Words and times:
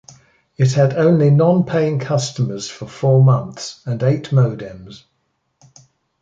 It 0.57 0.71
had 0.73 0.95
only 0.97 1.29
non-paying 1.29 1.99
customers 1.99 2.67
for 2.67 2.87
four 2.87 3.23
months 3.23 3.83
and 3.85 4.01
eight 4.01 4.31
modems. 4.31 5.03